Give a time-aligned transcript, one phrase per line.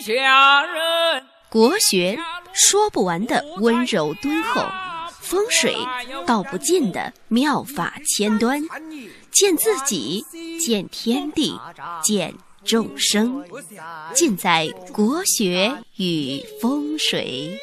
[0.00, 1.22] 下人。
[1.48, 2.18] 国学
[2.52, 4.62] 说不完的温柔敦厚，
[5.20, 5.76] 风水
[6.26, 8.60] 道不尽的妙法千端，
[9.30, 10.24] 见自己，
[10.58, 11.58] 见天地，
[12.02, 12.34] 见
[12.64, 13.44] 众生，
[14.12, 17.56] 尽在国学与风水。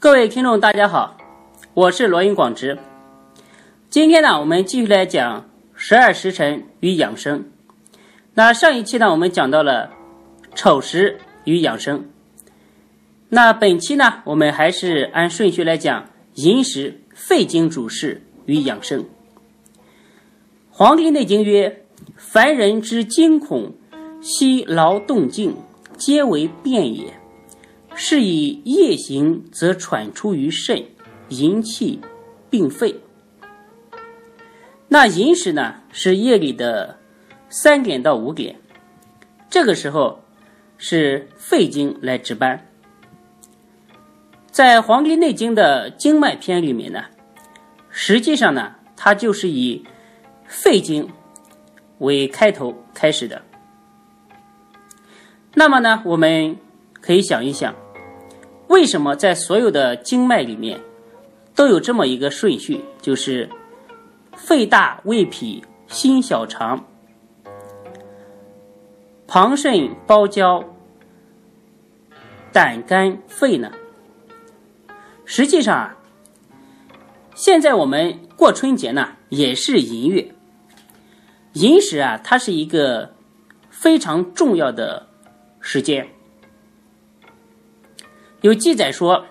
[0.00, 1.16] 各位听众，大家好，
[1.74, 2.78] 我是罗云广之。
[3.88, 7.50] 今天呢，我们继续来讲十二时辰与养生。
[8.38, 9.90] 那上一期呢，我们讲到了
[10.54, 12.08] 丑时与养生。
[13.30, 19.02] 那本期呢，我们还是按顺序来讲寅时、肺经主事与养生。
[20.70, 23.74] 《黄帝内经》曰：“凡人之惊恐，
[24.20, 25.56] 悉劳动静，
[25.96, 27.14] 皆为变也。
[27.96, 30.84] 是以夜行则喘出于肾，
[31.30, 31.98] 淫气
[32.48, 33.00] 并肺。”
[34.86, 36.97] 那寅时呢，是夜里的。
[37.48, 38.56] 三点到五点，
[39.48, 40.20] 这个时候
[40.76, 42.66] 是肺经来值班。
[44.50, 47.04] 在《黄帝内经》的经脉篇里面呢，
[47.90, 49.84] 实际上呢，它就是以
[50.46, 51.08] 肺经
[51.98, 53.42] 为开头开始的。
[55.54, 56.56] 那么呢，我们
[57.00, 57.74] 可以想一想，
[58.68, 60.80] 为什么在所有的经脉里面
[61.54, 63.48] 都有这么一个顺序，就是
[64.36, 66.84] 肺大、胃脾、心小、肠。
[69.30, 70.64] 旁肾、包胶、
[72.50, 73.70] 胆、肝、肺呢？
[75.26, 75.96] 实际上啊，
[77.34, 80.34] 现在我们过春节呢，也是寅月。
[81.52, 83.14] 寅时啊，它是一个
[83.68, 85.08] 非常重要的
[85.60, 86.08] 时间。
[88.40, 89.26] 有记载说，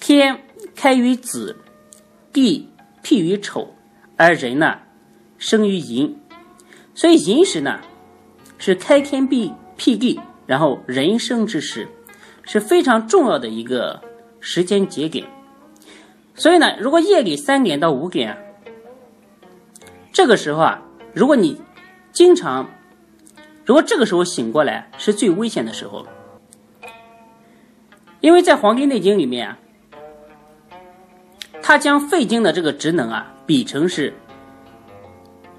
[0.00, 0.44] 天
[0.74, 1.58] 开于子，
[2.32, 2.70] 地
[3.02, 3.74] 辟于丑，
[4.16, 4.78] 而人呢，
[5.36, 6.18] 生于寅。
[6.94, 7.80] 所以寅时呢。
[8.66, 11.86] 是开天辟辟地，然后人生之时，
[12.44, 14.00] 是非常重要的一个
[14.40, 15.26] 时间节点。
[16.34, 18.34] 所以呢，如果夜里三点到五点，
[20.14, 20.80] 这个时候啊，
[21.12, 21.60] 如果你
[22.10, 22.66] 经常，
[23.66, 26.06] 如果这个时候醒过来，是最危险的时候。
[28.22, 29.58] 因为在《黄帝内经》里面啊，
[31.60, 34.14] 他将肺经的这个职能啊，比成是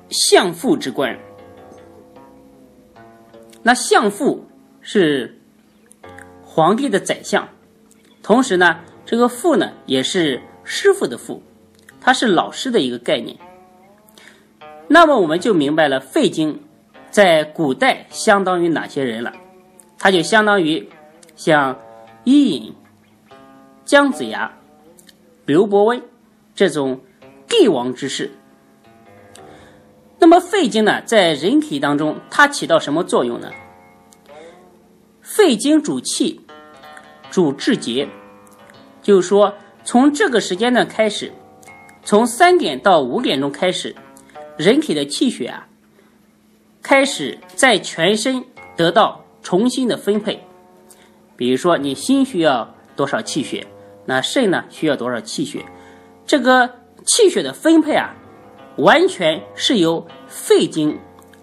[0.09, 1.15] 相父之官。
[3.67, 4.45] 那相父
[4.79, 5.39] 是
[6.43, 7.49] 皇帝的宰相，
[8.21, 11.41] 同时呢，这个父呢也是师傅的父，
[11.99, 13.35] 他是老师的一个概念。
[14.87, 16.61] 那么我们就明白了肺经
[17.09, 19.33] 在古代相当于哪些人了？
[19.97, 20.87] 他就相当于
[21.35, 21.79] 像
[22.23, 22.71] 伊尹、
[23.83, 24.59] 姜子牙、
[25.47, 26.03] 刘伯温
[26.53, 27.01] 这种
[27.47, 28.29] 帝王之士。
[30.25, 33.51] 那么肺经呢，在人体当中，它起到什么作用呢？
[35.21, 36.41] 肺经主气，
[37.29, 38.09] 主志节，
[39.03, 39.53] 就是说，
[39.83, 41.31] 从这个时间段开始，
[42.03, 43.95] 从三点到五点钟开始，
[44.57, 45.67] 人体的气血啊，
[46.81, 48.43] 开始在全身
[48.75, 50.43] 得到重新的分配。
[51.37, 53.67] 比如说，你心需要多少气血，
[54.07, 55.63] 那肾呢需要多少气血，
[56.25, 56.67] 这个
[57.05, 58.15] 气血的分配啊。
[58.77, 60.97] 完全是由肺经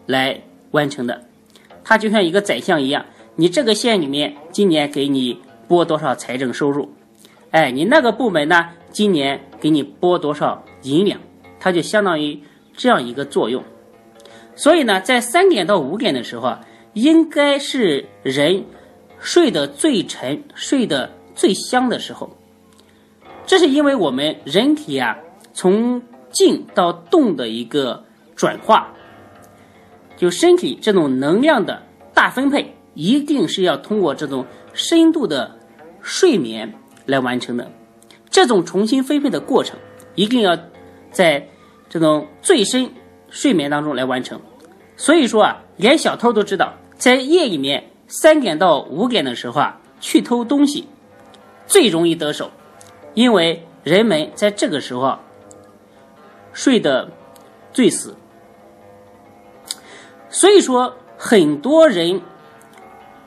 [0.06, 1.25] 来完成的，
[1.84, 3.06] 它就像一个宰相一样。
[3.37, 6.92] 你这个县里面今年给你拨多少财政收入？
[7.50, 11.19] 哎，你那个部门呢，今年给你拨多少银两？
[11.59, 12.41] 它就相当于
[12.76, 13.62] 这样一个作用。
[14.54, 16.60] 所以呢，在三点到五点的时候啊，
[16.92, 18.65] 应该是人
[19.19, 22.37] 睡得最沉、睡得最香的时候。
[23.47, 25.16] 这是因为我们人体啊，
[25.54, 28.04] 从静到动的一个
[28.34, 28.93] 转化，
[30.16, 31.82] 就身体这种能量的
[32.15, 35.59] 大分配，一定是要通过这种深度的
[36.00, 36.75] 睡眠
[37.06, 37.71] 来完成的。
[38.31, 39.78] 这种重新分配的过程，
[40.15, 40.59] 一定要
[41.10, 41.47] 在
[41.91, 42.91] 这种最深
[43.28, 44.41] 睡眠当中来完成。
[44.97, 50.86] 所以说啊，连小偷都知道，在夜里面三点到五点的时候啊，去偷东西
[51.66, 52.51] 最容易得手，
[53.12, 55.18] 因为人们在这个时候。
[56.53, 57.09] 睡得
[57.72, 58.15] 最死，
[60.28, 62.21] 所以说很多人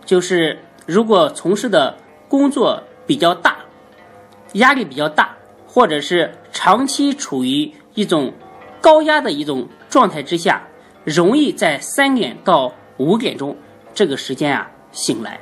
[0.05, 3.57] 就是如果从事的工作比较大，
[4.53, 5.35] 压力比较大，
[5.65, 8.31] 或者是长期处于一种
[8.79, 10.61] 高压的一种状态之下，
[11.03, 13.57] 容易在三点到五点钟
[13.93, 15.39] 这个时间啊醒来。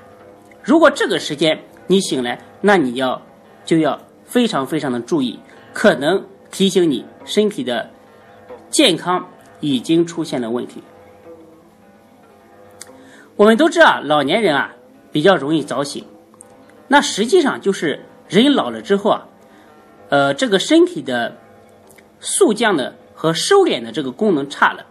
[0.62, 3.22] 如果这个时间你醒来，那你要
[3.66, 5.38] 就要非常非常的注意，
[5.74, 6.26] 可能。
[6.54, 7.90] 提醒你，身体的
[8.70, 9.28] 健康
[9.60, 10.84] 已经出现了问题。
[13.36, 14.76] 我们都知道，老年人啊
[15.12, 16.06] 比较容易早醒，
[16.88, 19.28] 那实际上就是人老了之后啊，
[20.10, 21.36] 呃，这个身体的
[22.20, 24.86] 速降的和收敛的这个功能差了，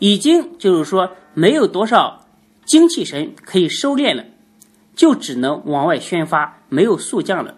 [0.00, 2.26] 已经就是说没有多少
[2.64, 4.24] 精气神可以收敛了，
[4.96, 7.54] 就只能往外宣发，没有速降了。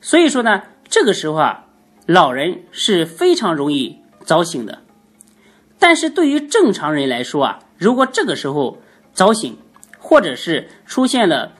[0.00, 1.65] 所以说呢，这个时候啊，
[2.06, 4.82] 老人是非常容易早醒的。
[5.78, 8.78] 但是对于正常人来说啊，如果这个时候
[9.12, 9.58] 早醒，
[9.98, 11.52] 或者是出现了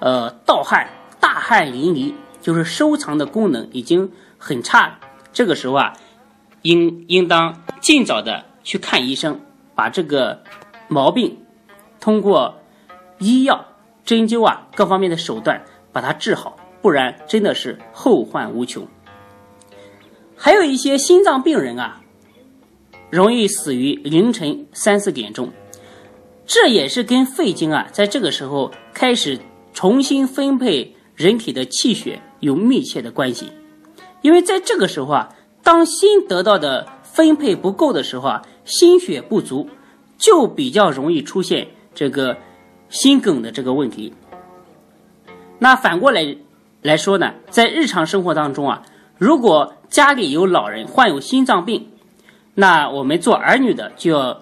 [0.00, 0.88] 呃盗汗、
[1.20, 4.98] 大汗淋漓，就是收藏的功能已经很差了。
[5.32, 5.92] 这个时候啊，
[6.62, 9.40] 应应当尽早的去看医生，
[9.74, 10.42] 把这个
[10.88, 11.38] 毛病
[12.00, 12.60] 通过
[13.18, 13.64] 医药、
[14.04, 18.86] 针灸啊各方面的手段把它治好，不然真的是后患无穷。
[20.44, 22.00] 还有一些心脏病人啊。
[23.10, 25.50] 容易死于凌晨三四点钟，
[26.46, 29.38] 这也是跟肺经啊在这个时候开始
[29.72, 33.52] 重新分配人体的气血有密切的关系。
[34.22, 35.28] 因为在这个时候啊，
[35.62, 39.68] 当心得到的分配不够的时候啊，心血不足，
[40.18, 42.36] 就比较容易出现这个
[42.88, 44.12] 心梗的这个问题。
[45.60, 46.36] 那反过来
[46.80, 48.82] 来说呢，在日常生活当中啊，
[49.22, 51.86] 如果家里有老人患有心脏病，
[52.54, 54.40] 那我们做儿女的就要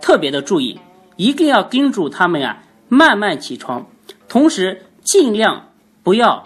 [0.00, 0.80] 特别的注意，
[1.16, 3.86] 一定要叮嘱他们啊，慢慢起床，
[4.26, 5.68] 同时尽量
[6.02, 6.44] 不要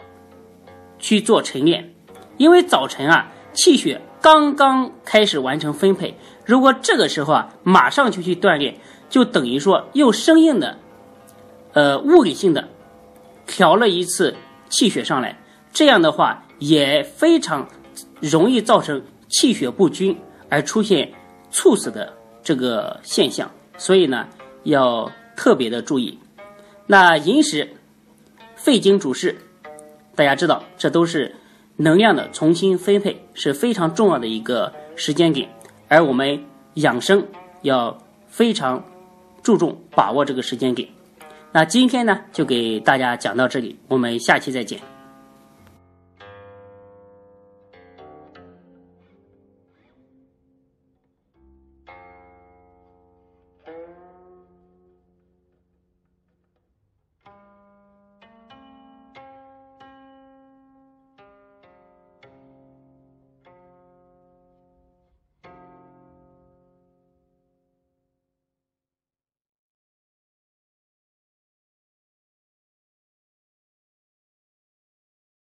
[0.99, 1.95] 去做晨练，
[2.39, 8.75] 因为早晨啊气血刚刚开始完成分配，如果这个时候啊马上就去锻炼，
[9.09, 10.77] 就等于说又生硬的，
[11.75, 12.67] 呃物理性的
[13.47, 14.35] 调了一次
[14.69, 15.39] 气血上来，
[15.73, 17.69] 这样的话也非常
[18.21, 20.17] 容易造成气血不均。
[20.53, 21.13] 而出现
[21.53, 22.13] 猝死的
[22.43, 23.49] 这个现象，
[23.79, 24.27] 所以呢
[24.65, 26.19] 要特别的注意。
[26.89, 27.77] 那寅时
[28.57, 29.37] 肺经主事，
[30.17, 31.37] 大家知道这都是
[31.77, 35.49] 能量的重新分配，是非常重要的一个时间点。
[35.87, 37.25] 而我们养生
[37.63, 37.97] 要
[38.27, 38.85] 非常
[39.45, 40.89] 注重把握这个时间点。
[41.53, 44.81] 那今天呢就给大家讲到这里，我们下期再见。